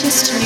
just 0.00 0.37